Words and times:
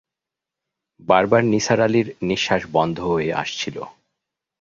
বারবার 0.99 1.41
নিসার 1.43 1.79
আলির 1.81 2.07
নিঃশ্বাস 2.21 2.61
বন্ধ 2.73 2.97
হয়ে 3.05 3.29
আসছিল। 3.33 3.77